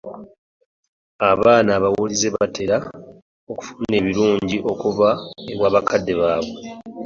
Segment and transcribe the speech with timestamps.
[1.31, 2.77] Abaana abawulize batera
[3.51, 5.09] okufuna ebirungi okuva
[5.51, 6.59] ewa bakadde baabwe.